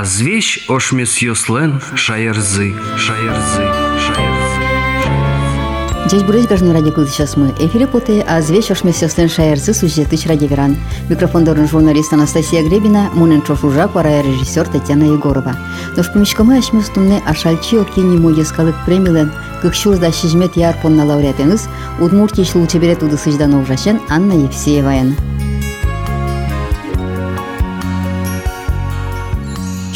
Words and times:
Азвещ 0.00 0.64
ошмес 0.66 1.18
йослен 1.18 1.78
шаярзы, 1.94 2.74
шаярзы, 2.96 3.64
шаярзы. 4.04 4.62
Здесь 6.06 6.22
бурыш 6.22 6.46
гажны 6.46 6.72
радио 6.72 7.04
сейчас 7.04 7.36
мы. 7.36 7.54
Эфире 7.58 7.86
поте, 7.86 8.24
а 8.26 8.40
звесь 8.40 8.70
ошме 8.70 8.94
сестен 8.94 9.28
шаярзы 9.28 9.74
сюжеты 9.74 10.16
радиоверан. 10.26 10.78
Микрофон 11.10 11.44
дорын 11.44 11.68
журналист 11.68 12.14
Анастасия 12.14 12.62
Гребина, 12.62 13.10
мунен 13.12 13.42
чошужа, 13.42 13.88
пара 13.88 14.22
режиссер 14.22 14.68
Татьяна 14.68 15.04
Егорова. 15.04 15.54
Дош 15.96 16.10
помещкамы 16.10 16.56
ашме 16.56 16.80
стумне 16.80 17.22
ашальчи 17.26 17.74
окени 17.74 18.16
мой 18.16 18.40
ескалык 18.40 18.76
премилен, 18.86 19.30
кыкшуз 19.60 19.98
да 19.98 20.10
шижмет 20.12 20.56
ярпонна 20.56 21.04
лауреатеңыз, 21.04 21.68
Удмуртия 22.00 22.46
шлуче 22.46 22.78
берет 22.78 23.02
уды 23.02 23.18
сыждана 23.18 23.60
ужашен 23.60 24.00
Анна 24.08 24.32
Евсееваян. 24.32 25.14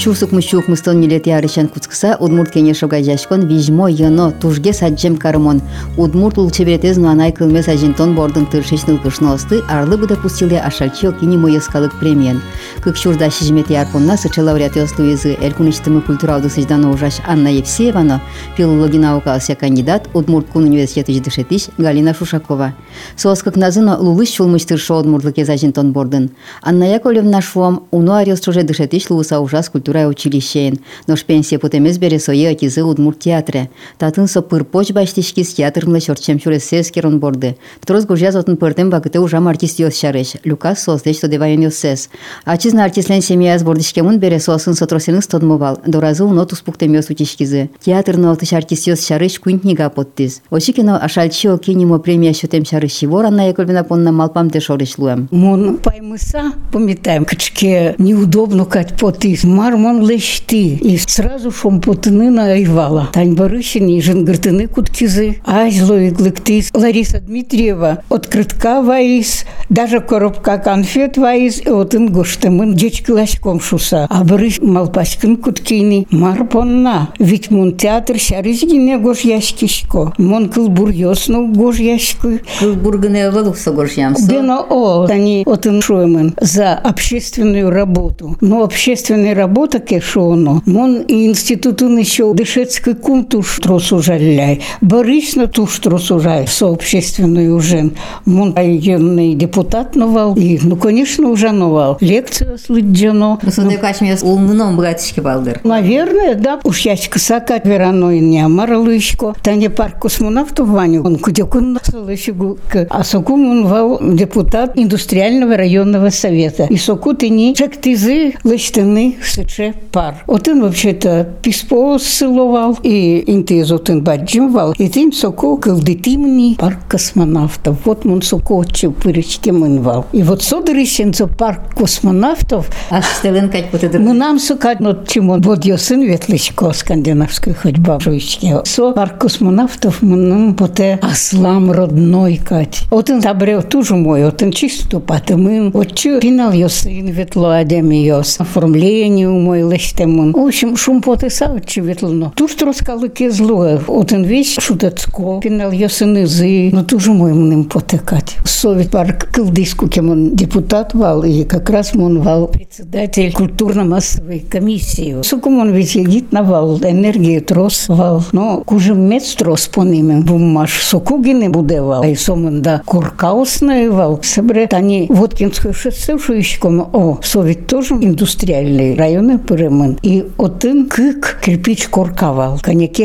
Чусук 0.05 0.33
мущук 0.33 0.69
мыстон 0.69 1.01
нилет 1.01 1.27
ярышан 1.27 1.67
куцкса 1.67 2.19
удмурт 2.21 2.51
кене 2.51 2.75
шога 2.75 3.03
жашкон 3.03 3.47
вижмо 3.47 3.89
йоно 3.89 4.33
тужге 4.33 4.75
саджем 4.75 5.17
кармон. 5.17 5.63
Удмурт 5.97 6.37
улчебретез 6.37 6.99
нуанай 6.99 7.33
кылме 7.33 7.63
сажинтон 7.63 8.15
бордын 8.15 8.45
тыршечныл 8.45 8.99
кышносты 8.99 9.63
арлы 9.67 9.97
буда 9.97 10.17
пустиле 10.17 10.61
ашалчио 10.61 11.13
кини 11.13 11.39
моескалык 11.39 11.99
премиен. 11.99 12.43
Кыкшурда 12.83 13.31
шижмет 13.31 13.71
ярпонна 13.71 14.19
сычы 14.19 14.43
лауреат 14.43 14.77
Луизы 14.99 15.39
элькуништымы 15.41 16.03
культуралды 16.03 16.51
сыждана 16.51 16.91
ужаш 16.91 17.21
Анна 17.27 17.49
Евсеевано, 17.49 18.21
филологи 18.59 18.99
наукался 18.99 19.55
кандидат 19.55 20.11
Удмурт 20.13 20.49
кун 20.49 20.65
университеты 20.65 21.15
ждышетиш 21.15 21.69
Галина 21.79 22.13
Шушакова. 22.13 22.75
Соскак 23.17 23.57
назыно 23.57 23.97
лулыш 23.99 24.29
чулмыштыршо 24.29 24.99
удмуртлыке 24.99 25.47
сажинтон 25.47 25.93
бордын. 25.93 26.31
Анна 26.61 26.85
Яковлевна 26.93 27.41
шуам 27.41 27.85
уну 27.91 28.13
арил 28.13 28.37
струже 28.37 28.65
дышетиш 28.65 29.09
луса 29.09 29.41
ужас 29.41 29.71
культура 29.71 29.94
культура 29.94 30.08
училищен, 30.08 30.80
но 31.08 31.16
пенсия 31.16 31.60
путемез 31.60 31.98
бере 31.98 32.20
сое 32.20 32.50
атизы 32.50 32.84
удмурт 32.84 33.20
театре. 33.20 33.70
Татын 33.98 34.28
со 34.28 34.42
пырпоч 34.42 34.92
баштишкис 34.92 35.54
театрмлы 35.54 36.02
чорчем 36.02 36.40
чуресес 36.40 36.92
керон 36.92 37.20
борды. 37.20 37.58
Трос 37.86 38.06
гужяз 38.06 38.36
отын 38.36 38.58
пыртем 38.58 38.90
багыты 38.90 39.20
ужам 39.20 39.48
артист 39.48 39.80
йос 39.80 40.00
шареш. 40.00 40.34
Люкас 40.44 40.84
создеч 40.84 41.20
то 41.20 41.28
девайын 41.28 41.62
йосес. 41.64 42.10
Ачизна 42.46 42.84
артистлен 42.86 43.22
семьяз 43.22 43.64
бордишкемун 43.64 44.20
бере 44.20 44.40
сосын 44.40 44.74
сотросенын 44.74 45.22
стодмовал. 45.22 45.80
Доразы 45.86 46.24
унотус 46.24 46.62
пуктем 46.62 46.94
йос 46.94 47.10
учишкизы. 47.10 47.70
Театр 47.80 48.18
нолтыш 48.18 48.54
артист 48.54 48.88
йос 48.88 49.06
шареш 49.06 49.40
куинтнига 49.40 49.90
поттиз. 49.90 50.42
Очикино 50.50 50.98
ашальчио 50.98 51.58
кинимо 51.58 52.00
премия 52.00 52.34
щотем 52.34 52.66
шарыши 52.66 53.08
ворана 53.08 53.48
якольбина 53.48 53.84
понна 53.84 54.12
малпам 54.12 54.50
те 54.50 54.60
шорешлуем. 54.60 55.28
Мон 55.32 55.78
паймыса, 55.78 56.54
памятаем, 56.72 57.26
качке 57.26 57.96
неудобно 57.98 58.66
кать 58.66 58.98
потис. 59.00 59.44
Мар 59.44 59.76
мон 59.85 60.09
лещти. 60.09 60.77
И 60.77 60.97
сразу 60.97 61.51
шум 61.51 61.79
потыны 61.79 62.31
наивала. 62.31 63.11
Тань 63.13 63.35
Барыщини, 63.35 64.01
женгыртыны 64.01 64.67
куткизы. 64.67 65.37
Айзло 65.45 65.97
и 65.99 66.09
глыктис. 66.09 66.71
Лариса 66.73 67.21
Дмитриева. 67.21 68.03
Открытка 68.09 68.81
ваис. 68.81 69.45
Даже 69.69 70.01
коробка 70.01 70.57
конфет 70.57 71.19
ваис. 71.19 71.61
И 71.67 71.69
вот 71.69 71.95
ингоштымын 71.95 72.73
дечки 72.75 73.11
ласьком 73.11 73.61
шуса. 73.61 74.07
А 74.09 74.25
Барыш 74.25 74.63
малпаскын 74.63 75.37
куткини. 75.37 76.07
Марпонна. 76.11 77.11
Ведь 77.19 77.51
мон 77.51 77.77
театр 77.77 78.19
шаризгине 78.19 78.97
гош 78.97 79.21
яшкишко. 79.21 80.15
Мон 80.17 80.49
кылбур 80.49 80.89
йосну 80.89 81.53
гош 81.53 81.77
яшку. 81.77 82.39
Кылбургыны 82.59 83.31
валукса 83.31 83.71
гош 83.71 83.93
ямсо. 83.93 84.27
Дено 84.31 84.65
о. 84.71 85.07
Тани 85.07 85.43
отын 85.45 85.83
шуемын 85.83 86.35
за 86.41 86.73
общественную 86.73 87.69
работу. 87.69 88.39
Но 88.41 88.63
общественная 88.63 89.35
работа 89.35 89.74
таке 89.75 90.01
шоно. 90.01 90.63
Мон 90.67 91.05
институтын 91.09 91.99
еще 91.99 92.33
дышецкий 92.33 92.95
кум 92.95 93.25
туш 93.25 93.59
тросу 93.59 94.01
жаляй. 94.01 94.61
Борично 94.81 95.49
туш 95.49 95.81
тросу 95.81 96.21
жаль. 96.21 96.47
Сообщественную 96.47 97.57
уже. 97.57 97.91
Мон 98.25 98.55
районный 98.55 99.35
депутат 99.35 99.97
новал. 99.97 100.37
И, 100.37 100.61
ну, 100.63 100.77
конечно, 100.77 101.29
уже 101.29 101.51
новал. 101.51 101.99
Лекция 102.01 102.57
слыджано. 102.57 103.41
Ну, 103.43 103.51
сондай 103.51 103.79
качме 103.79 104.17
улмыном 104.23 104.77
братишки 104.77 105.19
балдыр. 105.19 105.61
Наверное, 105.65 106.37
да. 106.37 106.61
Уж 106.63 106.83
яшка 106.83 107.19
сакат 107.19 107.67
вераной 107.67 108.21
не 108.21 108.41
амаралышко. 108.43 109.35
Таня 109.43 109.71
парк 109.71 110.03
космонавтов 110.03 110.69
Ваню. 110.69 111.03
Он 111.03 111.19
кудекун 111.19 111.81
слышигу. 111.83 112.59
А 112.91 113.03
сокум 113.03 113.51
он 113.51 113.67
вал 113.67 113.99
депутат 114.01 114.79
индустриального 114.79 115.57
районного 115.57 116.11
совета. 116.11 116.67
И 116.71 116.77
сокут 116.77 117.25
и 117.25 117.29
не 117.29 117.57
чектизы 117.57 118.35
лыштыны 118.45 119.17
сыче 119.21 119.64
вже 119.64 119.74
пар. 119.92 120.24
Один 120.28 120.62
вообще-то 120.62 121.26
письмо 121.42 122.00
силував, 122.00 122.80
і 122.84 123.24
інти 123.28 123.64
з 123.64 123.72
один 123.72 124.02
баджимвав, 124.02 124.76
і 124.80 124.88
тим 124.88 125.14
соко 125.14 125.58
килдитимні 125.58 126.56
парк 126.60 126.78
космонавтов. 126.92 127.78
Вот 127.86 128.06
мон 128.06 128.22
соко 128.22 128.66
чи 128.66 128.90
пирічки 128.90 129.52
минвав. 129.52 130.06
І 130.14 130.24
вот 130.24 130.42
содерищен 130.42 131.14
за 131.14 131.28
парк 131.28 131.74
космонавтов. 131.74 132.66
А 132.90 133.02
стеленкать 133.02 133.72
потедр. 133.72 134.00
Ну 134.00 134.14
нам 134.14 134.40
сукать, 134.40 134.78
ну 134.80 134.96
чим 135.08 135.42
вот 135.42 135.66
його 135.66 135.78
син 135.78 136.08
ветличко 136.08 136.74
скандинавської 136.74 137.56
ходьба. 137.56 138.00
Жуйське. 138.00 138.62
Со 138.64 138.92
парк 138.92 139.18
космонавтов 139.18 139.98
нам 140.02 140.54
поте 140.54 141.00
аслам 141.02 141.72
родной 141.72 142.40
кать. 142.50 142.82
Один 142.90 143.22
табре 143.22 143.62
тужу 143.62 143.96
мой, 143.96 144.24
один 144.24 144.54
чисто 144.54 145.00
патимин. 145.00 145.72
От 145.74 145.94
чу 145.94 146.20
пінал 146.20 146.54
його 146.54 146.70
син 146.70 147.12
ветло 147.12 147.48
адем 147.50 147.92
його 147.92 148.20
оформлення 148.20 149.28
у 149.28 149.40
мой 149.55 149.73
лестемон. 149.73 150.33
В 150.33 150.39
общем, 150.39 150.77
шум 150.77 151.01
потиса 151.01 151.47
очевидно. 151.47 152.33
Туж 152.35 152.55
троскалики 152.55 153.31
зло. 153.31 153.81
Один 153.89 154.25
весь 154.25 154.57
шутецко. 154.61 155.41
Пінал 155.43 155.73
його 155.73 155.89
синизи. 155.89 156.71
Ну 156.75 156.83
тужу 156.83 157.15
мой 157.15 157.33
ним 157.33 157.65
потекать. 157.65 158.37
Совет 158.45 158.91
парк 158.91 159.29
кылдиску, 159.33 159.89
кем 159.89 160.11
он 160.11 160.35
депутат 160.37 160.95
вал, 160.95 161.25
и 161.25 161.45
как 161.45 161.71
раз 161.71 161.93
он 161.95 162.21
вал 162.21 162.49
председатель 162.49 163.33
культурно-массовой 163.33 164.41
комиссии. 164.41 165.23
Сукум 165.23 165.59
он 165.59 165.73
ведь 165.73 165.95
егит 165.95 166.33
навал, 166.33 166.79
энергию 166.79 167.43
трос 167.43 167.89
вал. 167.89 168.25
Но 168.33 168.63
кужем 168.65 169.01
мец 169.01 169.35
трос 169.35 169.69
по 169.69 169.83
ним, 169.83 170.23
бумаш 170.23 170.83
сокугины 170.83 171.49
буде 171.51 171.83
вал. 171.83 172.03
А 172.03 172.07
и 172.07 172.17
сомон 172.17 172.63
да 172.63 172.83
куркаусный 172.85 173.89
вал. 173.89 174.21
Себре, 174.23 174.69
они 174.73 175.07
Воткинскую 175.09 175.75
шоссе 175.75 176.19
шуишком, 176.19 176.81
о, 176.93 177.19
совет 177.23 177.67
тоже 177.67 177.95
индустриальный 177.95 178.95
район 178.97 179.34
перемен. 179.39 179.99
И 180.03 180.25
один 180.39 180.89
кик 180.89 181.41
кирпич 181.43 181.89
коркавал, 181.89 182.59
коняке. 182.61 183.05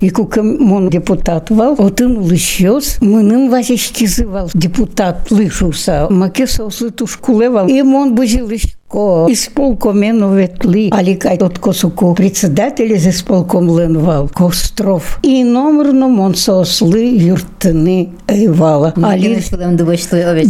И 0.00 0.10
кукам 0.10 0.58
мон 0.58 0.90
депутат 0.90 1.50
вал, 1.50 1.76
один 1.78 2.28
лишьос, 2.28 2.98
мынын 3.00 3.50
вазички 3.50 4.06
зывал. 4.06 4.50
Депутат 4.54 5.30
лишуса, 5.30 6.08
маке 6.10 6.46
сослыту 6.46 7.06
шкулевал. 7.06 7.68
И 7.68 7.82
мон 7.82 8.14
бузилыш 8.14 8.62
ко 8.90 9.28
исполкомену 9.30 10.34
ветли, 10.34 10.90
аликай 10.92 11.38
тот 11.38 11.60
косуку 11.60 12.12
председатель 12.14 12.92
из 12.92 13.06
исполком 13.06 13.78
ленвал 13.78 14.28
Костров. 14.28 15.20
И 15.22 15.44
номерно 15.44 16.08
мон 16.08 16.34
сосли 16.34 17.16
юртыны 17.16 18.10
эйвала. 18.26 18.92
Али... 19.00 19.40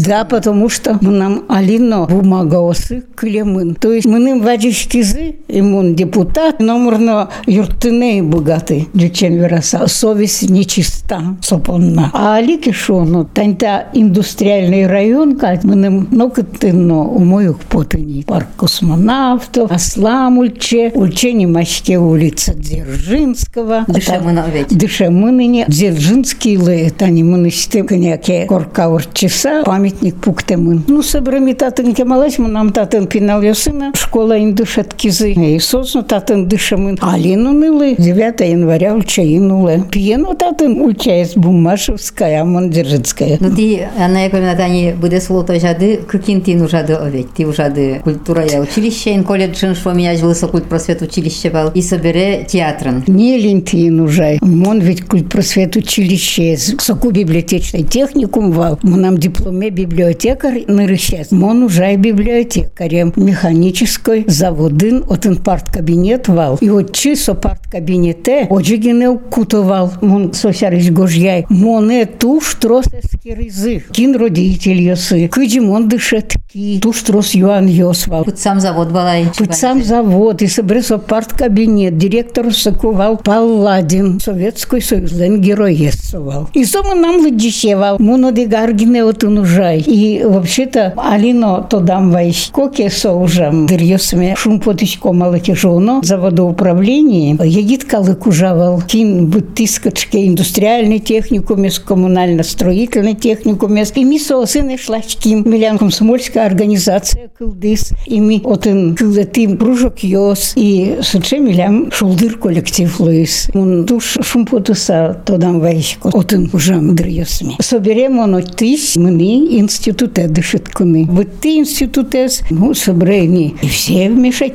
Да, 0.07 0.25
потому 0.25 0.71
что 0.71 0.99
нам 1.03 1.45
алино 1.49 2.07
бумагаосы 2.07 3.05
клемын. 3.15 3.75
То 3.75 3.93
есть 3.93 4.07
мы 4.07 4.19
ним 4.19 4.41
вадишкизы, 4.41 5.37
и 5.47 5.61
мон 5.61 5.95
депутат, 5.95 6.61
номерно 6.61 7.29
юртыны 7.47 8.23
богаты, 8.23 8.87
дючен 8.95 9.35
вераса. 9.35 9.87
Совесть 9.87 10.49
нечиста, 10.49 11.37
сопонна. 11.43 12.11
А 12.15 12.37
алики 12.37 12.73
шоно, 12.73 13.27
таньта 13.27 13.89
индустриальный 13.93 14.87
район, 14.87 15.37
как 15.37 15.63
мы 15.63 15.77
ним 15.77 16.09
нокотыно 16.11 17.03
умоюк 17.03 17.59
потыни 17.69 18.25
парк 18.31 18.47
космонавтов, 18.57 19.73
Аслам 19.73 20.39
Ульче, 20.39 20.93
Ульче 20.95 21.33
Немачке 21.33 21.99
улица 21.99 22.55
Дзержинского. 22.55 23.85
Дышемына 23.89 24.45
ведь. 24.53 24.69
Дышемыныне. 24.69 25.65
Дзержинский 25.67 26.57
лы, 26.57 26.93
тани 26.97 27.25
мынышты 27.25 27.83
коняке 27.83 28.47
коркаур 28.47 29.05
часа, 29.13 29.65
памятник 29.65 30.15
пуктемын. 30.15 30.85
Ну, 30.87 31.03
собрами 31.03 31.55
татын 31.55 31.93
кемалась, 31.93 32.39
мы 32.39 32.49
нам 32.49 32.71
татын 32.73 33.09
пинал 33.09 33.43
сына, 33.53 33.93
школа 33.97 34.39
индушаткизы. 34.39 35.33
И 35.33 35.59
сосну 35.59 36.05
татын 36.05 36.47
дышемын. 36.47 36.99
Алину 37.01 37.51
нылы, 37.51 37.97
9 37.99 38.41
января 38.43 38.95
Ульче 38.95 39.25
инулы. 39.25 39.83
Пьену 39.91 40.37
татын 40.37 40.81
Ульче 40.81 41.23
из 41.23 41.35
Бумашевская, 41.35 42.43
Амон 42.43 42.71
Дзержинская. 42.71 43.39
Ну, 43.41 43.51
ты, 43.57 43.89
Анна 43.99 44.27
Яковлевна, 44.27 44.55
тани 44.55 44.93
буде 44.93 45.21
слово 45.21 45.59
жады, 45.59 45.97
кыкин 45.97 46.43
тин 46.43 46.63
ужады 46.63 46.93
овет, 46.93 47.35
ти 47.35 47.45
ужады 47.45 48.03
культура 48.21 48.47
я 48.47 48.61
училище, 48.61 49.23
колледж, 49.23 49.75
что 49.75 49.93
меня 49.93 50.15
высо 50.17 50.47
культ 50.47 50.65
просвет 50.65 51.01
училище 51.01 51.49
был, 51.49 51.71
и 51.71 51.81
собере 51.81 52.45
театрын. 52.47 53.03
Не 53.07 53.39
лентин 53.39 54.01
уже. 54.01 54.39
Мон 54.43 54.81
ведь 54.81 55.07
культ 55.07 55.31
просвет 55.31 55.75
училище, 55.77 56.57
соку 56.57 57.11
библиотечный 57.11 57.83
техникум 57.83 58.53
вал. 58.53 58.79
Нам 58.83 59.17
дипломе 59.17 59.71
библиотекарь 59.71 60.65
нырыщес. 60.67 61.31
Мон 61.31 61.63
уже 61.63 61.97
библиотекарем 61.97 63.15
механической 63.17 64.25
заводын, 64.27 65.05
отын 65.09 65.37
парт 65.37 65.71
кабинет 65.73 66.29
вал. 66.29 66.59
И 66.61 66.69
от 66.69 66.93
чисо 66.93 67.35
парт 67.35 67.71
кабинете, 67.71 68.47
оджигине 68.51 69.19
кутовал. 69.31 69.93
Мон 70.03 70.35
сосярыш 70.35 70.91
гожьяй. 70.91 71.47
Моне 71.49 72.05
туш 72.05 72.57
тросески 72.61 73.31
рызы. 73.31 73.83
Кин 73.93 74.15
родитель 74.15 74.83
йосы. 74.83 75.29
Кыджимон 75.29 75.89
дышетки. 75.89 76.81
Туш 76.83 77.01
трос 77.03 77.35
юан 77.35 77.67
йосвал. 77.67 78.10
Тут 78.25 78.39
сам 78.39 78.61
завод 78.61 78.91
балай. 78.91 79.27
Тут 79.37 79.55
сам 79.55 79.83
завод, 79.83 80.43
и 80.43 80.47
собрался 80.47 80.99
парт 80.99 81.33
кабинет, 81.33 81.97
директор 81.97 82.53
сакувал 82.53 83.17
Палладин, 83.17 84.19
Советский 84.21 84.81
Союз, 84.81 85.13
лен 85.13 85.41
героесовал. 85.41 86.49
И 86.53 86.65
сома 86.65 86.95
нам 86.95 87.21
лыдищевал, 87.21 87.99
муно 87.99 88.33
де 88.33 88.47
гаргине 88.47 89.05
от 89.05 89.23
унужай. 89.23 89.79
И 89.79 90.23
вообще-то 90.25 90.95
Алино 90.97 91.63
то 91.63 91.81
дам 91.81 92.11
вайш, 92.11 92.51
коке 92.53 92.91
соужам, 92.91 93.67
дырьосме 93.67 94.35
шум 94.37 94.61
потичко 94.61 95.13
малотяжоно, 95.13 96.01
заводоуправление, 96.03 97.39
егит 97.45 97.85
калыкужавал, 97.85 98.83
кин 98.83 99.29
бытыскачке 99.29 100.27
индустриальный 100.27 100.99
техникум, 100.99 101.65
коммунально-строительный 101.85 103.15
техникум, 103.15 103.77
и 103.77 104.05
ми 104.05 104.19
соосыны 104.19 104.79
шлачким, 104.79 105.49
милян 105.49 105.79
комсомольская 105.79 106.47
организация 106.47 107.29
кылдыс, 107.29 107.93
и 108.07 108.21
ми 108.21 108.41
отын 108.45 108.95
кылдатым 108.95 109.57
кружок 109.57 110.03
йос, 110.03 110.53
и 110.57 110.99
сыче 111.03 111.39
милям 111.39 111.91
шулдыр 111.93 112.39
коллектив 112.39 113.01
луис. 113.01 113.49
Он 113.55 113.85
душ 113.85 114.19
шумпотуса 114.23 115.23
тодам 115.25 115.61
вайшко, 115.61 116.11
отын 116.13 116.51
ужам 116.53 116.95
дрьосми. 116.97 117.57
Соберем 117.61 118.19
он 118.19 118.35
отыш, 118.35 118.97
мни 118.97 119.59
институте 119.59 120.29
дышиткуны. 120.29 121.07
Вот 121.11 121.29
ты 121.41 121.59
институтес, 121.59 122.43
ну, 122.51 122.75
собрени, 122.75 123.55
и 123.63 123.69
все 123.69 124.09
вмешать 124.09 124.55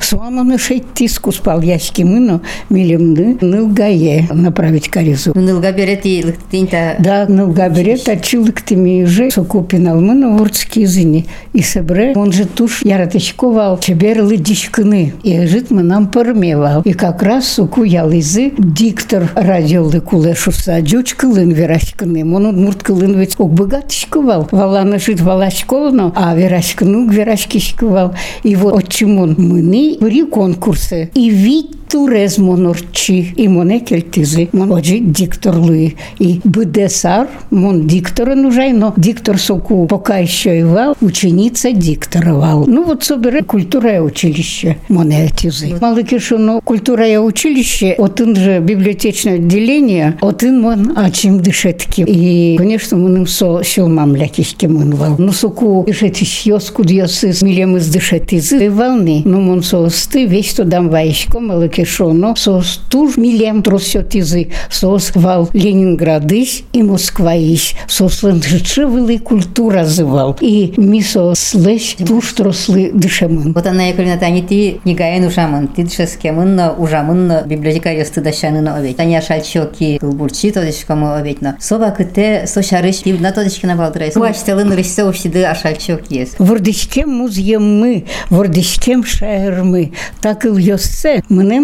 Суама 0.00 0.42
мешать 0.42 0.84
скуспал 1.08 1.60
ящики 1.62 2.02
мыно, 2.02 2.42
милем 2.68 3.14
нылгае 3.40 4.28
направить 4.30 4.88
каризу. 4.88 5.32
Нылга 5.34 5.72
берет 5.72 6.04
и 6.04 6.22
лыктинта. 6.24 6.96
Да, 6.98 7.26
нылга 7.26 7.68
берет, 7.68 8.08
а 8.08 8.16
чилыктыми 8.16 9.04
же 9.04 9.30
сокупинал 9.30 10.00
мыно 10.00 10.36
вурцкие 10.36 10.86
зыни. 10.86 11.26
И 11.52 11.62
собре, 11.62 12.12
он 12.14 12.32
же 12.32 12.44
туш 12.44 12.73
яраточковал, 12.82 13.78
чебер 13.78 14.22
лыдичканы. 14.22 15.14
И 15.22 15.46
жит 15.46 15.70
мы 15.70 15.82
нам 15.82 16.08
пормевал. 16.08 16.82
И 16.82 16.92
как 16.92 17.22
раз 17.22 17.48
суку 17.48 17.84
ялызы 17.84 18.52
диктор 18.58 19.30
радиолы 19.34 20.00
кулешуса, 20.00 20.80
джучка 20.80 21.26
лын 21.26 21.50
верашканы. 21.50 22.24
Он 22.34 22.62
мурт 22.62 22.82
кылын 22.82 23.18
ведь 23.18 23.34
ок 23.38 23.52
богатышковал. 23.52 24.48
Валана 24.50 24.98
жит 24.98 25.20
валашковно, 25.20 26.12
а 26.14 26.34
верашкану 26.34 27.08
верашкишковал. 27.08 28.14
И 28.42 28.56
вот 28.56 28.76
отчимон 28.76 29.34
мыны, 29.38 29.96
при 30.00 30.24
конкурсы. 30.24 31.10
И 31.14 31.30
вид 31.30 31.83
турез 31.88 32.38
монорчи 32.38 33.32
и 33.36 33.48
моне 33.48 33.80
кельтизи. 33.80 34.48
Мон 34.52 34.72
оджи 34.72 34.98
диктор 34.98 35.56
луи. 35.56 35.94
И 36.18 36.40
бдесар, 36.44 37.28
мон 37.50 37.86
диктора 37.86 38.34
нужай, 38.34 38.72
но 38.72 38.92
диктор 38.96 39.38
соку 39.38 39.86
пока 39.86 40.18
еще 40.18 40.60
и 40.60 40.62
вал, 40.62 40.96
ученица 41.00 41.72
дикторовал. 41.72 42.66
Ну 42.66 42.84
вот 42.84 43.04
собере 43.04 43.42
культура 43.42 44.00
училище, 44.00 44.76
моне 44.88 45.28
тизы. 45.28 45.74
Малыки 45.80 46.18
ну 46.30 46.60
культура 46.62 47.04
училище, 47.20 47.92
отын 47.92 48.36
же 48.36 48.60
библиотечное 48.60 49.34
отделение, 49.36 50.16
отын 50.20 50.60
мон 50.60 50.92
ачим 50.96 51.40
дышетки. 51.40 52.04
И, 52.06 52.56
конечно, 52.56 52.96
мон 52.96 53.26
со 53.26 53.62
щелмам 53.62 54.16
лякишки 54.16 54.66
мон 54.66 54.94
вал. 54.94 55.16
Ну 55.18 55.32
соку 55.32 55.84
дышетиш 55.86 56.42
йоску 56.42 56.84
дьосы, 56.84 57.32
милем 57.42 57.76
из 57.76 57.88
дышетизы, 57.88 58.70
волны. 58.70 59.22
Ну 59.24 59.40
мон 59.40 59.62
со 59.62 59.88
сты, 59.90 60.26
весь 60.26 60.54
то 60.54 60.64
дам 60.64 60.88
ваишко, 60.88 61.40
малыки 61.40 61.73
кешоно, 61.74 62.36
сос 62.36 62.80
туж 62.88 63.16
милем 63.16 63.62
тросетизы, 63.62 64.48
сос 64.70 65.10
вал 65.14 65.50
Ленинградыш 65.52 66.62
и 66.72 66.82
Москваиш, 66.82 67.74
сос 67.88 68.22
лэнжичевылы 68.22 69.18
культура 69.18 69.84
зывал. 69.84 70.36
И 70.40 70.72
мисо 70.76 71.34
слэш 71.34 71.96
туж 72.06 72.32
трослы 72.32 72.92
дышемын. 72.94 73.52
Вот 73.52 73.66
она 73.66 73.88
яколина 73.88 74.18
тани 74.18 74.42
ти 74.42 74.80
нигайын 74.84 75.26
ужамын, 75.26 75.68
ти 75.68 75.82
дышескемын 75.82 76.74
ужамын 76.78 77.44
библиотекарь 77.46 78.04
стыдащанын 78.04 78.68
овет. 78.68 78.96
Таня 78.96 79.20
шальчоки 79.20 79.98
кылбурчи 79.98 80.52
тодышкому 80.52 81.14
оветно. 81.14 81.56
Соба 81.60 81.90
кыте 81.90 82.46
сошарыш 82.46 82.98
ти 83.02 83.12
на 83.12 83.32
тодышкина 83.32 83.74
балдырай. 83.76 84.12
Уаштелын 84.14 84.72
рышсе 84.72 85.04
ушиды 85.04 85.44
ашальчок 85.44 86.10
ес. 86.10 86.34
Вордышкем 86.38 87.10
музьеммы, 87.10 88.04
вордышкем 88.30 89.04
шаермы. 89.04 89.92
Так 90.20 90.44
и 90.44 90.48
в 90.48 90.58
йоссе, 90.58 91.22
мынем 91.28 91.63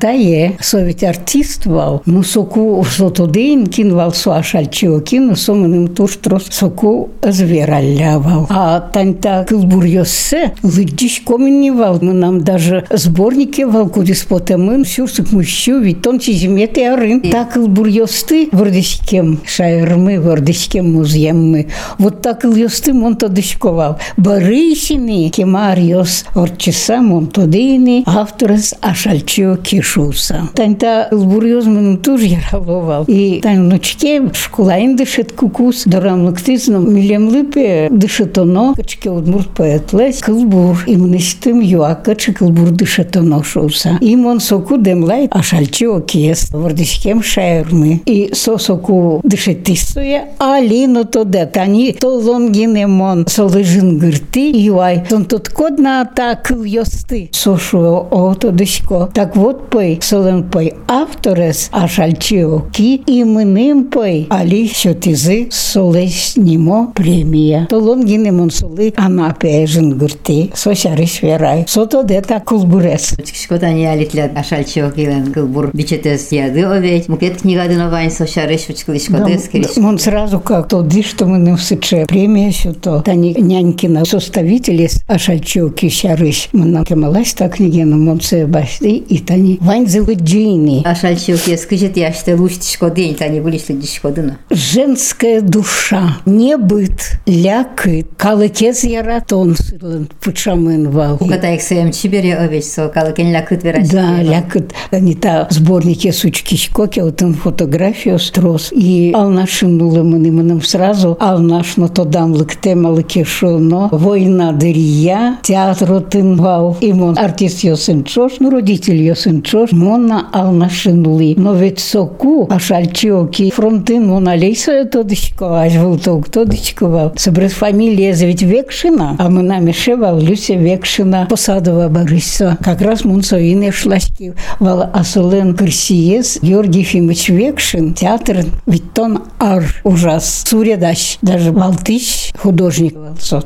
Тае 0.00 0.56
совет 0.60 1.04
артист 1.04 1.66
вал, 1.66 2.02
ну 2.04 2.24
соку 2.24 2.84
сотодейн 2.84 3.66
кин 3.68 3.94
вал 3.94 4.12
суашальчио 4.12 5.00
кин, 5.00 5.36
со 5.36 5.54
мынем 5.54 5.88
туш 5.88 6.16
трос 6.16 6.46
соку 6.50 7.10
звералявал. 7.22 8.46
А 8.50 8.80
таньта 8.80 9.46
кылбур 9.48 9.84
йоссе 9.84 10.52
лыджиш 10.62 11.22
комини 11.24 11.70
вал, 11.70 11.98
мы 12.02 12.12
нам 12.12 12.42
даже 12.42 12.86
сборники 12.90 13.62
вал 13.62 13.88
кудис 13.88 14.24
потемын, 14.24 14.84
сюрсык 14.84 15.30
мущу, 15.30 15.78
ведь 15.78 16.02
тон 16.02 16.18
чизимете 16.18 16.90
арын. 16.90 17.20
Так 17.20 17.52
кылбур 17.52 17.86
йосты 17.86 18.48
вордышкем 18.50 19.40
шаермы, 19.46 20.20
вордышкем 20.20 20.92
музьеммы. 20.92 21.68
Вот 21.98 22.20
так 22.20 22.44
ил 22.44 22.56
йосты 22.56 22.92
монто 22.92 23.28
дышковал. 23.28 23.98
Барышины 24.16 25.30
кемариос 25.30 26.24
орчеса 26.34 27.00
монтодейни 27.00 28.02
авторес 28.06 28.74
ашальчио 28.80 29.56
кишуса. 29.56 30.48
Таньта 30.54 31.08
лбурьозмын 31.10 31.98
туж 31.98 32.22
яровал. 32.22 33.04
И 33.06 33.40
тань 33.40 33.64
внучке 33.64 34.30
школаин 34.32 34.96
дышит 34.96 35.32
кукус, 35.32 35.84
дорамлыктызным 35.84 36.94
милем 36.94 37.28
лыпе 37.28 37.88
дышит 37.90 38.38
оно, 38.38 38.74
качке 38.74 39.10
удмурт 39.10 39.50
поэтлес, 39.50 40.20
кылбур, 40.20 40.82
и 40.86 40.96
мнистым 40.96 41.60
юака, 41.60 42.14
чи 42.16 42.32
кылбур 42.32 42.70
дышит 42.70 43.16
оно 43.16 43.42
шуса. 43.42 43.98
И 44.00 44.16
мон 44.16 44.40
соку 44.40 44.76
демлай 44.76 45.28
ашальчио 45.30 46.00
киес, 46.00 46.50
вордышкем 46.52 47.22
шаермы. 47.22 48.02
И 48.06 48.30
со 48.32 48.58
соку 48.58 49.20
дышит 49.24 49.64
тисуя, 49.64 50.28
алино 50.38 51.04
то 51.04 51.24
дет, 51.24 51.56
они 51.56 51.92
то 51.92 52.16
лонгине 52.18 52.86
мон, 52.86 53.26
солыжин 53.26 53.98
гырты, 53.98 54.50
юай, 54.50 55.04
сон 55.08 55.24
тут 55.24 55.48
кодна 55.48 56.04
та 56.04 56.34
кыл 56.34 56.64
йосты. 56.64 57.30
Сошу 57.32 58.06
о 58.10 58.34
то 58.34 58.50
дышко. 58.68 59.08
Так 59.14 59.36
вот 59.36 59.70
пой, 59.70 59.98
солен 60.02 60.44
пой 60.44 60.74
авторес, 60.86 61.70
ашальчио 61.72 62.60
ки, 62.72 62.96
и 63.06 63.24
мыним 63.24 63.84
пой, 63.84 64.26
али 64.30 64.68
шотизы 64.68 65.48
солес 65.50 66.34
нимо 66.36 66.92
премия. 66.94 67.66
То 67.70 67.78
лонгине 67.78 68.32
мон 68.32 68.50
солы, 68.50 68.92
ана 68.96 69.34
пежин 69.38 69.98
гырты, 69.98 70.50
со 70.54 70.74
шарыш 70.74 71.22
верай. 71.22 71.64
Со 71.66 71.86
то 71.86 72.02
дета 72.02 72.40
кулбурес. 72.40 73.14
Тани 73.58 73.86
алитлят 73.86 74.36
ашальчио 74.36 74.90
килен 74.90 75.32
кылбур 75.32 75.70
бичетес 75.72 76.30
яды 76.30 76.64
овет. 76.64 77.08
Мукет 77.08 77.42
книгадына 77.42 77.90
вайн 77.90 78.10
сошарыш 78.10 78.62
вчклишко 78.68 79.24
дес 79.26 79.48
кириш. 79.48 79.76
Он 79.78 79.98
сразу 79.98 80.38
как 80.38 80.68
то 80.68 80.82
ди, 80.82 81.02
что 81.02 81.26
мы 81.26 81.38
не 81.38 81.56
всыче 81.56 82.06
премия, 82.06 82.52
что 82.52 82.72
то 82.72 83.00
тани 83.00 83.34
нянькина 83.34 84.04
составители 84.04 84.88
ашальчио 85.06 85.70
кишарыш. 85.70 86.50
Мы 86.52 86.66
нам 86.66 86.84
кемалась 86.84 87.32
так 87.32 87.56
книгена 87.56 87.96
монце 87.96 88.46
башты 88.58 88.90
и 88.96 89.18
тани 89.18 89.58
вайн 89.60 89.86
зелыджини. 89.86 90.82
Ашальчио 90.84 91.36
кес 91.36 91.64
кыжет 91.66 91.96
яште 91.96 92.34
луштишко 92.34 92.90
день, 92.90 93.14
тани 93.14 93.40
вылишли 93.40 93.74
дишко 93.74 94.10
дына. 94.10 94.38
Женская 94.50 95.40
душа 95.40 96.18
не 96.26 96.56
быт, 96.56 97.20
лякыт, 97.26 98.08
калыкез 98.16 98.84
яратон 98.84 99.56
сылын 99.56 100.08
пучамын 100.20 100.90
вал. 100.90 101.18
Уката 101.20 101.54
эксем 101.54 101.92
чибере 101.92 102.34
овет, 102.36 102.64
со 102.64 102.88
калыкен 102.88 103.30
лякыт 103.32 103.62
вераш. 103.62 103.88
Да, 103.88 104.22
лякыт. 104.22 104.72
Они 104.90 105.14
та 105.14 105.46
сборники 105.50 106.10
сучки 106.10 106.56
шкоки, 106.56 107.00
вот 107.00 107.22
он 107.22 107.34
фотографию 107.34 108.18
строс. 108.18 108.70
И 108.72 109.12
ал 109.14 109.30
нашим 109.30 109.78
имыным 109.78 110.62
сразу, 110.62 111.16
ал 111.20 111.38
наш 111.38 111.76
но 111.76 111.88
то 111.88 112.04
дам 112.04 112.32
лыкте 112.32 112.74
малыке 112.74 113.24
шоно, 113.24 113.88
война 113.92 114.52
дырия, 114.52 115.38
театр 115.42 115.92
отын 115.92 116.36
вал. 116.36 116.76
Имон 116.80 117.16
артист 117.16 117.62
йосын 117.62 118.02
чош, 118.04 118.40
ну 118.48 118.54
родитель 118.54 119.02
йосын 119.02 119.42
сынчош 119.42 119.72
мона 119.72 120.28
алнашинули. 120.32 121.34
Но 121.36 121.54
ведь 121.54 121.80
соку 121.80 122.48
ашальчоки 122.50 123.50
фронтын 123.50 124.06
мона 124.06 124.34
лейса 124.34 124.86
тодычко, 124.86 125.60
аж 125.60 125.76
был 125.76 125.98
тог 125.98 126.30
тодычко. 126.30 127.12
Собрать 127.16 127.52
фамилия 127.52 128.12
ведь 128.12 128.42
Векшина, 128.42 129.16
а 129.18 129.28
мы 129.28 129.42
нами 129.42 129.72
шевал 129.72 130.18
Люся 130.18 130.54
Векшина 130.54 131.26
посадова 131.28 131.88
Бориса. 131.88 132.56
Как 132.64 132.80
раз 132.80 133.04
мунцовины 133.04 133.70
шлашки 133.70 134.32
вал 134.60 134.88
асулен 134.94 135.54
Крсиес 135.54 136.38
Георгий 136.40 136.80
Ефимович 136.80 137.28
Векшин. 137.28 137.92
Театр 137.92 138.46
ведь 138.66 138.94
тон 138.94 139.24
ар 139.38 139.64
ужас. 139.84 140.44
Суредащ. 140.46 141.18
Даже 141.20 141.52
Балтыч 141.52 142.32
художник. 142.38 142.94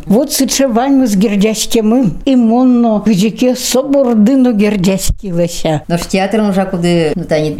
Вот 0.06 0.32
сычевань 0.32 0.94
мы 0.94 1.06
с 1.08 1.16
гердящкем 1.16 2.18
и 2.24 2.36
монно 2.36 3.02
гджике 3.04 3.56
собордыну 3.56 4.52
гердящки 4.52 4.91
леся. 5.22 5.82
Но 5.88 5.98
ж 5.98 6.02
театр 6.08 6.40
нужа 6.42 6.64
куды, 6.64 7.12
ну 7.14 7.24
та 7.24 7.40
не 7.40 7.50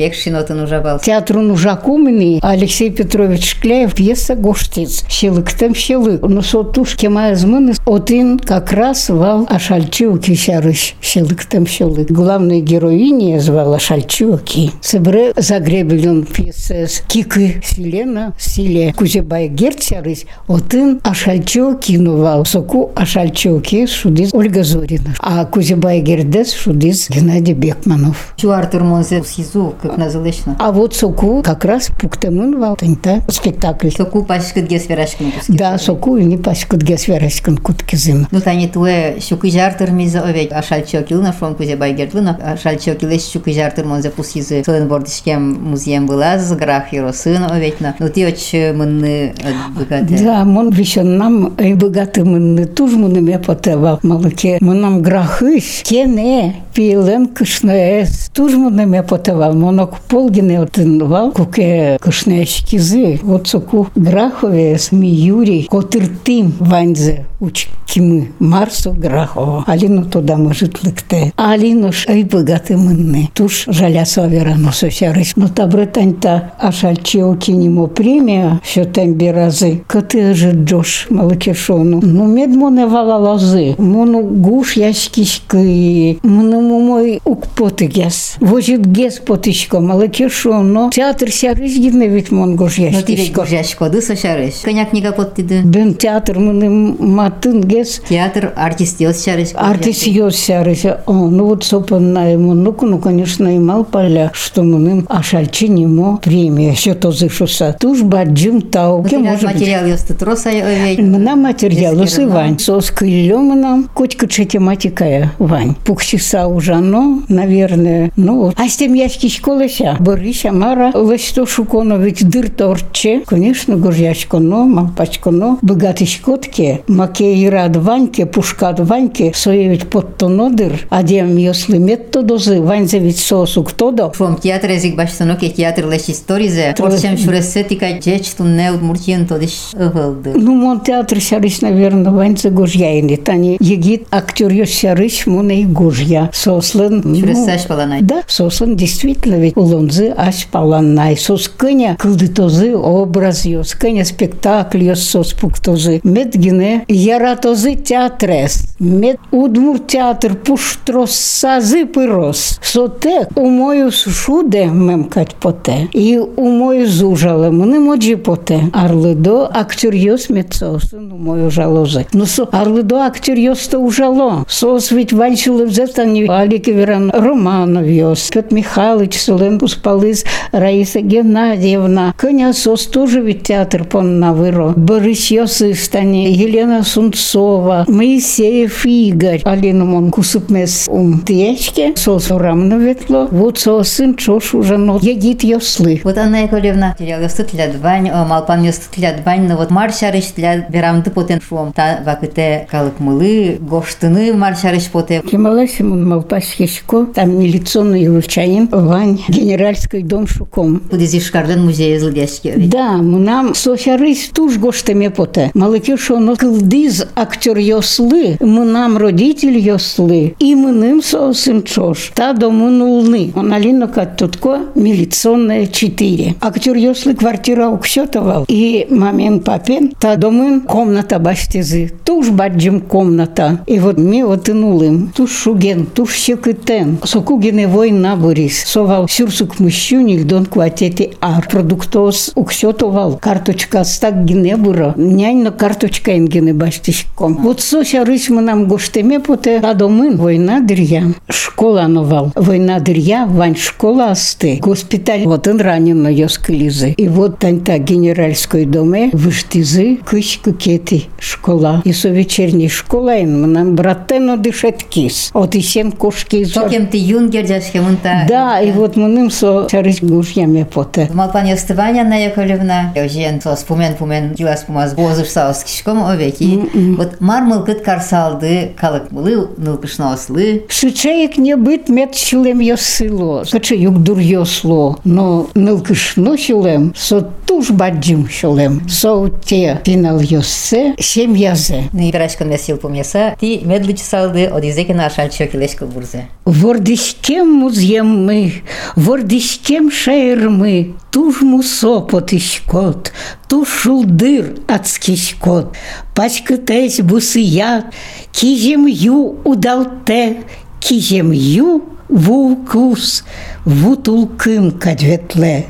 он 0.51 0.61
уже 0.61 0.81
был. 0.81 0.99
Театру 0.99 1.41
нужа 1.41 1.77
кумни 1.77 2.39
Алексей 2.43 2.91
Петрович 2.91 3.51
Шкляев 3.51 3.95
пьеса 3.95 4.35
Гоштиц. 4.35 5.05
Щелык 5.09 5.53
там 5.53 5.75
щелык. 5.75 6.23
Но 6.23 6.43
со 6.43 6.63
тушки 6.63 7.07
моя 7.07 7.35
змыны 7.35 7.75
один 7.87 8.39
как 8.39 8.73
раз 8.73 9.09
вал 9.09 9.47
Ашальчуки 9.49 10.35
щарыш. 10.35 10.95
Щелык 11.01 11.45
там 11.45 11.67
щелык. 11.67 12.11
Главной 12.11 12.61
героиней 12.61 13.39
звала 13.39 13.79
Шальчуки. 13.79 14.73
Себре 14.81 15.33
загребелен 15.37 16.25
пьеса 16.25 16.87
с 16.87 17.01
Кикы 17.01 17.63
Селена, 17.65 18.35
Силе 18.39 18.93
Кузебай 18.93 19.49
Герцярыш. 19.49 20.21
Один 20.49 21.01
Ашальчуки 21.03 21.97
нувал. 21.97 22.45
Соку 22.45 22.93
Ашальчуки 22.95 23.87
шудиз 23.87 24.31
Ольга 24.33 24.63
Зорина. 24.63 25.15
А 25.19 25.45
Кузебай 25.45 26.01
Гердес 26.01 26.53
шудиз 26.53 27.09
Геннадий 27.23 27.55
Бекманов. 27.55 28.35
Чу 28.37 28.51
Артур 28.51 28.83
Монзе 28.83 29.23
сизу, 29.25 29.75
как 29.81 29.97
называется. 29.97 30.57
А 30.59 30.73
вот 30.73 30.97
соку 30.97 31.41
как 31.43 31.65
раз 31.65 31.89
пуктемын 32.01 32.59
вал 32.59 32.77
тента 32.77 33.23
спектакль. 33.29 33.91
Соку 33.91 34.25
пашкыт 34.25 34.67
гес 34.67 34.89
верашкин. 34.89 35.33
Да, 35.49 35.79
соку 35.79 36.17
и 36.17 36.25
не 36.25 36.37
паскут 36.37 36.83
гесверашкан 36.83 37.59
куткизым. 37.59 38.27
Ну 38.33 38.41
та 38.41 38.55
не 38.55 38.67
туе 38.67 39.21
щуки 39.21 39.51
жартыр 39.51 39.93
мизе 39.93 40.19
овет 40.19 40.53
ашальчокилна 40.53 41.33
фрон 41.33 41.55
кузе 41.55 41.77
байгертлына 41.77 42.39
ашальчокилес 42.55 43.31
щуки 43.31 43.53
жартыр 43.53 43.85
монзе 43.85 44.11
пусизы 44.11 44.65
сылын 44.65 44.89
бордишкем 44.89 45.71
музеем 45.71 46.07
была 46.07 46.39
з 46.39 46.57
граф 46.57 46.87
сын 47.15 47.45
оветна. 47.45 47.95
Ну 48.01 48.09
ти 48.09 48.27
оч 48.27 48.53
мынны 48.53 49.33
богаты. 49.77 50.19
Да, 50.25 50.45
мон 50.45 50.71
вишен 50.71 51.17
нам 51.19 51.55
и 51.55 51.75
богаты 51.75 52.25
мы 52.25 52.65
туж 52.67 52.93
мы 52.93 53.09
не 53.11 53.39
потевал 53.39 54.01
малыке. 54.03 54.59
Мы 54.61 54.75
нам 54.75 55.03
грахыш, 55.03 55.83
кене, 55.85 56.57
пилен 56.75 57.02
кышнеес. 57.35 58.31
Туж 58.35 58.53
мы 58.55 58.71
не 58.85 59.03
потевал. 59.03 59.55
Монок 59.55 59.99
полгине 60.09 60.61
отынвал, 60.61 61.33
куке 61.33 61.99
кышнеешкизы. 62.01 63.21
Вот 63.23 63.49
соку 63.49 63.89
граховес 63.95 64.93
ми 64.93 65.09
Юрий, 65.09 65.67
котыр 65.71 66.09
тим 66.25 66.53
ванзе 66.59 67.27
учкимы 67.43 68.29
Марсу 68.39 68.93
Грахова. 68.93 69.65
Алину 69.67 70.05
туда 70.05 70.37
может 70.37 70.85
лыкте. 70.85 71.33
Алину 71.37 71.93
ж 71.93 72.07
ай 72.09 72.23
богаты 72.23 72.77
мынны. 72.77 73.29
Туж 73.35 73.65
жаля 73.67 74.05
совера 74.05 74.55
но 74.57 74.71
сосярыш. 74.73 75.33
Но 75.37 75.49
табретаньта 75.49 76.53
ашальчео 76.59 77.35
кинемо 77.35 77.89
премия, 77.89 78.61
що 78.65 78.85
там 78.85 79.15
бірази. 79.15 79.81
Коти 79.89 80.35
же 80.35 80.53
Джош 80.53 81.11
Малакешону. 81.11 82.01
Ну 82.03 82.27
мед 82.27 82.51
моне 82.51 82.87
вала 82.87 83.17
лази. 83.17 83.75
Мону 83.79 84.23
гуш 84.23 84.77
яшкишки. 84.77 86.19
Мону 86.23 86.61
мой 86.93 87.21
укпоти 87.25 87.85
гес. 87.85 88.37
Вожит 88.41 88.85
гес 88.85 89.19
потишко 89.19 89.81
Малакешону. 89.81 90.91
Театр 90.91 91.31
сярыш 91.31 91.73
гидне 91.73 92.09
ведь 92.09 92.31
мон 92.31 92.57
гуш 92.57 92.77
Ну 92.79 92.85
ти 92.85 92.91
ведь 92.91 93.09
яшкишко. 93.09 93.41
горжашко, 93.41 93.89
ды 93.89 94.03
сошарыш. 94.03 94.55
Коняк 94.63 94.91
книга 94.91 95.13
подтиды. 95.13 95.63
Бен 95.63 95.95
театр 95.95 96.39
мыны 96.39 96.69
матын 96.99 97.63
гес. 97.63 98.03
Театр 98.09 98.53
артист 98.57 99.01
ел 99.01 99.15
шарыш. 99.15 99.49
Артист 99.55 100.03
сярыся. 100.03 101.01
О, 101.07 101.13
ну 101.13 101.47
вот 101.47 101.65
сопан 101.65 102.13
на 102.13 102.27
ему, 102.29 102.53
ну, 102.55 102.77
ну, 102.83 102.99
конечно, 102.99 103.57
имал 103.57 103.85
поля, 103.85 104.31
что 104.35 104.63
мы 104.63 104.91
им 104.91 105.07
ашальчи 105.09 105.69
нему 105.69 106.19
премия, 106.19 106.75
что 106.75 106.95
то 106.95 107.11
зышуса. 107.11 107.75
Туж 107.81 108.03
баджим 108.03 108.61
тау, 108.61 109.03
ке 109.03 109.19
может 109.19 109.45
быть. 109.45 109.55
Материал 109.55 109.87
ёсты 109.87 110.15
троса 110.15 110.51
овет. 110.51 110.99
Мна 110.99 111.37
материалу 111.37 112.07
с 112.07 112.19
Вань. 112.19 112.59
Сос 112.59 112.91
кылем 112.91 113.59
нам, 113.59 113.89
котька 113.95 114.27
тематикая 114.27 115.33
Вань. 115.39 115.75
Пухчиса 115.87 116.47
ужано, 116.83 117.23
наверное. 117.29 118.13
Ну, 118.17 118.53
а 118.57 118.69
с 118.69 118.77
тем 118.77 118.95
яшки 118.95 119.29
школася. 119.29 119.97
Борися 120.01 120.53
Мара, 120.53 120.93
лесто 120.95 121.47
шуконо 121.47 121.95
ведь 121.95 122.29
дыр 122.29 122.49
торче. 122.51 123.23
Конечно, 123.27 123.77
горяшко, 123.77 124.39
но, 124.39 124.65
мампачко, 124.65 125.31
но. 125.31 125.59
Богатый 125.63 126.07
шкотке, 126.07 126.81
маке 126.89 127.35
и 127.35 127.49
рад 127.49 127.77
Ваньке, 127.77 128.27
пушкат 128.27 128.81
Ваньке, 128.81 129.33
соевить 129.35 129.89
под 129.89 130.17
то 130.17 130.29
нодыр. 130.29 130.87
А 130.91 131.03
дем 131.03 131.37
если 131.37 131.79
метто 131.79 132.23
дозы, 132.23 132.61
Вань 132.61 132.89
за 132.89 132.99
ведь 132.99 133.19
сосу 133.19 133.63
кто 133.65 133.91
до. 133.91 134.13
Шум 134.17 134.37
театр 134.37 134.71
език 134.71 134.97
баштано 134.97 135.37
ке 135.37 135.49
театр 135.49 135.87
леш 135.87 136.09
историзе. 136.09 136.75
Трое. 136.77 136.95
Орчем 136.95 137.19
шуресетика 137.19 137.99
джечту 137.99 138.45
не 138.45 138.73
удмуртиен 138.73 139.27
тодиш 139.27 139.71
ывылды. 139.75 140.33
Ну, 140.35 140.55
мон 140.55 140.81
театр 140.81 141.21
сярыш, 141.21 141.61
наверное, 141.61 142.13
Ваньца 142.13 142.51
Гужьяйни. 142.51 143.17
Тани 143.17 143.57
егит 143.61 144.07
актер 144.11 144.51
ё 144.51 144.65
сярыш, 144.65 145.27
муна 145.27 145.53
и 145.53 145.65
Гужья. 145.65 146.31
Сослен. 146.33 146.72
ну, 146.72 147.16
Шуресеш 147.16 147.68
паланай. 147.68 148.02
Да, 148.02 148.24
сослен 148.28 148.76
действительно 148.76 149.36
ведь 149.36 149.58
улонзы 149.58 150.14
аш 150.16 150.48
паланай. 150.48 151.18
Сос 151.18 151.48
кыня 151.50 151.98
кылдытозы 152.00 152.76
образ 152.76 153.46
ёс, 153.46 153.74
кыня 153.74 154.06
спектакль 154.06 154.84
ёс 154.84 155.04
сос 155.04 155.34
пуктозы. 155.34 156.00
Мед 156.04 156.36
гине 156.36 156.86
яратозы 156.88 157.76
театрес. 157.76 158.64
Мед 158.80 159.20
удмур 159.32 159.80
театр 159.80 160.36
пуштрос 160.36 161.12
сазы 161.12 161.86
пырос. 161.86 162.60
Соте 162.62 163.28
у 163.36 163.50
мою 163.50 163.92
шуде 163.92 164.66
мемкать 164.66 165.36
поте. 165.36 165.90
И 165.94 166.18
у 166.18 166.50
мою 166.50 166.88
зужале 166.88 167.50
мыны 167.50 167.80
моджи 167.80 168.16
поте. 168.16 168.70
Арлыдо 168.74 169.50
актер 169.54 169.94
ёс 169.94 170.30
мецосын 170.30 171.12
у 171.12 171.18
мою 171.18 171.52
жалозы. 171.52 172.06
Ну 172.14 172.26
со 172.26 172.44
арлыдо 172.44 173.06
актер 173.06 173.38
ёс 173.38 173.68
то 173.68 173.80
ужало. 173.80 174.46
Сос 174.48 174.92
ведь 174.92 175.12
ванчилы 175.12 175.66
взетани 175.66 176.28
Алик 176.38 176.61
Веран 176.71 177.11
Романов 177.11 177.87
ёс. 177.87 178.31
Петр 178.31 178.55
Михайлович 178.55 179.15
Селен 179.15 179.59
Пуспалыс 179.59 180.25
Раиса 180.53 181.01
Геннадьевна. 181.01 182.15
Коня 182.17 182.53
сос 182.53 182.87
тоже 182.87 183.21
ведь 183.21 183.45
театр 183.45 183.85
пон 183.85 184.21
на 184.21 184.33
выро. 184.33 184.75
Борис 184.77 185.31
Йосыстани, 185.31 186.33
Елена 186.33 186.83
Сунцова, 186.83 187.85
Моисеев 187.89 188.85
Игорь. 188.85 189.41
Алина 189.45 189.85
Мон 189.85 190.11
Кусупмес 190.11 190.87
ум 190.89 191.21
течке. 191.21 191.95
Сос 191.97 192.31
рамно 192.31 192.75
ветло. 192.75 193.29
Вот 193.31 193.59
сос 193.59 193.89
сын 193.89 194.15
чош 194.17 194.55
уже 194.55 194.77
но 194.77 194.99
егит 195.01 195.45
ёслы. 195.45 196.01
Вот 196.05 196.19
Анна 196.19 196.43
Яковлевна, 196.43 196.91
материал 196.99 197.21
ёсты 197.21 197.45
тля 197.45 197.69
двань, 197.69 198.11
о, 198.11 198.25
малпан 198.25 198.63
ёсты 198.63 198.87
тля 198.95 199.13
двань, 199.15 199.49
но 199.49 199.57
вот 199.57 199.71
маршарыш 199.71 200.27
тля 200.35 200.67
берамды 200.69 201.11
потен 201.11 201.41
шуом. 201.41 201.73
Та 201.73 202.01
вакыте 202.05 202.67
калык 202.71 202.99
мылы, 202.99 203.59
гоштыны 203.61 204.33
маршарыш 204.33 204.91
поте. 204.91 205.23
Кемалася 205.23 205.85
мон 205.85 206.05
Малпасхешко, 206.53 207.07
там 207.15 207.39
милиционный 207.39 208.09
вывчаем, 208.09 208.69
Вань, 208.71 209.21
генеральский 209.29 210.03
дом 210.03 210.27
Шуком. 210.27 210.83
Куди 210.91 211.07
зишкарден 211.07 211.65
музей 211.65 211.99
злдешки. 211.99 212.55
Да, 212.57 212.97
нам 212.99 213.55
сошарис 213.55 214.31
туж 214.35 214.59
гоштеме 214.59 215.11
поте. 215.11 215.51
Малыки 215.55 215.97
шоно 215.97 216.37
кылдиз 216.37 217.07
актер 217.15 217.59
йослы, 217.59 218.37
мы 218.41 218.65
нам 218.65 218.97
родитель 218.97 219.59
йослы, 219.59 220.35
и 220.39 220.55
мы 220.55 220.73
ним 220.73 221.03
сосын 221.03 221.63
чош. 221.63 222.13
Та 222.15 222.33
дому 222.33 222.71
нулны. 222.71 223.33
Он 223.35 223.53
алино 223.53 223.89
как 223.89 224.17
тутко 224.17 224.61
милиционная 224.75 225.67
4. 225.67 226.37
Актер 226.41 226.77
йослы 226.77 227.15
квартира 227.15 227.69
уксетовал. 227.69 228.45
И 228.49 228.87
момент 228.91 229.45
папен, 229.45 229.93
та 229.99 230.17
дому 230.17 230.61
комната 230.63 231.19
баштезы. 231.19 231.91
Туж 232.05 232.29
баджим 232.29 232.81
комната. 232.81 233.61
И 233.67 233.79
вот 233.79 233.99
ми 233.99 234.25
вот 234.25 234.49
и 234.49 234.53
нулым. 234.53 235.13
Туж 235.15 235.31
шуген, 235.31 235.87
туж 235.87 236.11
щекытен. 236.43 236.99
Сокугене 237.05 237.69
война 237.69 238.17
борис. 238.17 238.65
Совал 238.65 239.09
сюрсук 239.09 239.61
мужчуник 239.61 240.27
дон 240.27 240.47
кватети 240.47 241.13
ар. 241.21 241.47
Продуктос 241.51 242.33
уксетовал. 242.35 243.19
Карточка 243.19 243.85
стак 243.85 244.25
гине 244.25 244.57
буро. 244.57 244.95
Нянь 244.97 245.43
но 245.43 245.53
карточка 245.53 246.17
ингене 246.17 246.53
баштишком. 246.53 247.35
Вот 247.43 247.61
сося 247.61 248.05
рысь 248.05 248.29
мы 248.29 248.43
нам 248.43 248.67
гоштеме 248.67 249.21
поте. 249.21 249.61
А 249.63 249.75
домын 249.75 250.17
война 250.17 250.61
дырья. 250.61 251.05
Школа 251.29 251.87
новал. 251.87 252.33
Война 252.35 252.81
дырья, 252.81 253.27
вань 253.27 253.57
школа 253.57 254.11
асты. 254.11 254.59
Госпиталь 254.61 255.25
вот 255.25 255.47
он 255.47 255.61
ранен 255.61 256.03
на 256.03 256.09
ёскализы. 256.09 256.95
И 256.97 257.09
вот 257.09 257.39
таньта 257.39 257.79
генеральской 257.79 258.65
доме 258.65 259.11
выштизы 259.13 259.99
кыш 260.05 260.41
кукети 260.43 261.05
школа. 261.19 261.83
И 261.85 261.93
со 261.93 262.09
вечерней 262.09 262.69
школа 262.69 263.17
им 263.19 263.53
нам 263.53 263.75
братено 263.75 264.37
дышать 264.37 264.85
кис. 264.85 265.31
От 265.35 265.55
и 265.55 265.61
сем 265.61 265.93
кошки 265.93 266.32
Токем 266.55 266.87
ты 266.87 266.97
юнгер 266.97 267.47
жашкемунта. 267.47 268.25
Да, 268.29 268.61
и 268.61 268.73
вот 268.73 268.97
мыным 268.97 269.31
со 269.31 269.67
чарыш 269.71 270.03
гушьяме 270.03 270.65
поте. 270.65 271.09
Малпаня 271.13 271.57
Стываня 271.57 272.01
Анна 272.01 272.25
Яковлевна, 272.25 272.93
Ожен 272.97 273.41
со 273.41 273.55
спумен 273.57 273.95
пумен 273.95 274.35
килас 274.35 274.65
пумаз 274.65 274.95
бозыш 274.95 275.29
саус 275.29 275.63
кишком 275.65 276.05
овеки. 276.05 276.61
Вот 276.97 277.21
мармыл 277.21 277.65
кыт 277.65 277.83
карсалды 277.83 278.73
калык 278.79 279.11
былы 279.11 279.49
нылкышна 279.57 280.15
ослы. 280.15 280.65
Шичеек 280.69 281.37
не 281.37 281.57
бит 281.57 281.89
мет 281.89 282.15
шилем 282.15 282.61
йосыло. 282.61 283.45
Каче 283.51 283.77
юк 283.77 283.99
дур 283.99 284.19
йосло. 284.19 284.99
Но 285.05 285.49
нылкышно 285.55 286.39
шилем, 286.39 286.95
со 286.97 287.31
туш 287.53 287.71
баджим 287.71 288.29
шилем. 288.31 288.89
Со 288.89 289.29
те 289.29 289.79
финал 289.85 290.21
йоссе, 290.21 290.95
шем 290.99 291.35
язе. 291.35 291.85
Не 291.93 292.09
играшкан 292.09 292.49
месил 292.49 292.79
пумеса, 292.79 293.37
ти 293.39 293.61
медлич 293.65 294.01
салды 294.01 294.49
од 294.49 294.65
изеки 294.65 294.93
на 294.93 295.11
шальчо 295.11 295.47
килешко 295.47 295.85
бурзе. 295.85 296.29
Вордишкем 296.47 297.53
музємми, 297.53 298.53
вордишкем 298.97 299.91
шаєрми, 299.91 300.95
туж 301.11 301.43
мусо 301.43 302.01
потишкот, 302.01 303.13
ту 303.49 303.67
шулдир 303.67 304.55
ацкишкот, 304.67 305.77
пачкатесь 306.15 307.01
бусият, 307.01 307.85
кижем 308.33 308.87
ю 308.87 309.37
удалте, 309.45 310.39
кижем 310.81 311.33
ю 311.33 311.83
вулкус, 312.09 313.25
вутулким 313.67 314.71
кадветле. 314.71 315.67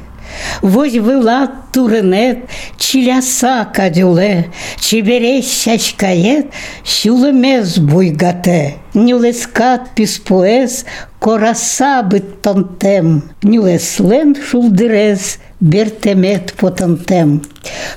Вось 0.62 0.94
вила 0.94 1.48
туренет, 1.72 2.38
чиляса 2.78 3.64
кадюле, 3.64 4.46
чибере 4.80 5.42
щачкает, 5.42 6.46
щулемез 6.84 7.78
буйгате. 7.78 8.74
Нюлескат 8.94 9.94
писпуес, 9.94 10.84
кораса 11.18 12.02
биттонтем, 12.02 13.22
нюлеслен 13.42 14.36
шулдерез, 14.36 15.38
бертемет 15.60 16.52
потантем. 16.54 17.42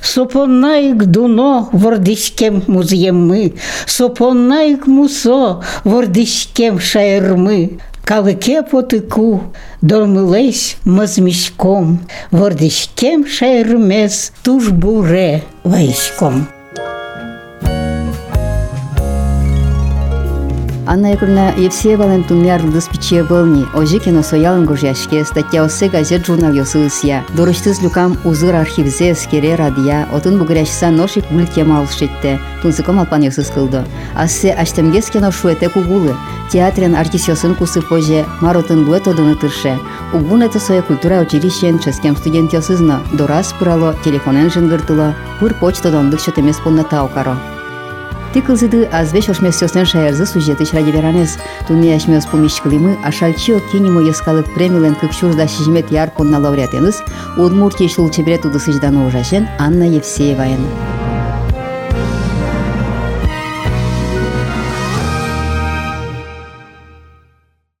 Сопонайк 0.00 1.04
дуно 1.04 1.68
вордишкем 1.72 2.62
музємми, 2.66 3.52
сопонайк 3.86 4.86
мусо 4.86 5.62
вордишкем 5.84 6.80
шаєрми. 6.80 7.70
Калыке 8.06 8.62
потыку, 8.62 9.52
Дормылеш 9.82 10.76
мызмишком, 10.84 11.98
Вордышкем 12.30 13.26
шайрмез 13.26 14.32
тужбуре 14.44 15.42
вайшком. 15.64 16.46
Анна 20.88 21.10
Яковлевна 21.10 21.50
Евсеевален 21.56 22.22
тунляр 22.22 22.62
дыспиче 22.62 23.24
былни, 23.24 23.66
ожи 23.74 23.98
кино 23.98 24.22
соялын 24.22 24.66
гужяшке, 24.66 25.24
статья 25.24 25.64
осы 25.64 25.88
газет 25.88 26.24
журнал 26.24 26.52
ёсы 26.52 26.86
ысия. 26.86 27.24
Дорыштыз 27.36 27.82
люкам 27.82 28.16
узыр 28.24 28.54
архивзе 28.54 29.10
эскере 29.10 29.56
радия, 29.56 30.06
отын 30.12 30.38
бугряшса 30.38 30.90
ношик 30.90 31.24
гуль 31.32 31.48
кемал 31.48 31.88
шетте, 31.88 32.38
тунсыком 32.62 33.00
алпан 33.00 33.22
ёсы 33.22 33.42
скылды. 33.42 33.82
Ассе 34.14 34.52
аштемгес 34.52 35.10
кино 35.10 35.32
шуэте 35.32 35.68
кугулы, 35.68 36.14
театрен 36.50 36.94
артисёсын 36.94 37.54
кусы 37.54 37.82
поже 37.82 38.24
маротын 38.40 38.84
блетодыны 38.84 39.34
тырше. 39.34 39.78
Угунето 40.12 40.58
сое 40.60 40.82
культура 40.82 41.20
училищен 41.20 41.78
ческем 41.78 42.16
студентёсызно, 42.16 43.00
дорас 43.12 43.52
пырало, 43.58 43.94
телефонен 44.04 44.50
жынгыртыло, 44.50 45.14
пыр 45.40 45.54
почтодондык 45.54 46.20
чөтемес 46.20 46.58
полнота 46.58 47.02
окаро. 47.02 47.36
Тыкылзыды 48.32 48.84
азвеш 48.92 49.28
ошмесёсен 49.30 49.86
шаярзы 49.86 50.26
сюжеты 50.26 50.66
чради 50.66 50.90
веранес. 50.90 51.38
Тунияшмёс 51.66 52.26
помещклимы, 52.26 52.98
а 53.02 53.10
шальчио 53.10 53.60
кинемо 53.72 54.02
ескалык 54.02 54.52
премилен 54.54 54.94
кыкшурда 54.94 55.48
шижмет 55.48 55.90
яркон 55.90 56.30
на 56.30 56.38
лауреатеныз, 56.38 57.02
шул 57.36 57.88
шулчебрет 57.88 58.44
удысыждану 58.44 59.06
ужашен 59.06 59.48
Анна 59.58 59.84
Евсееваен. 59.84 60.60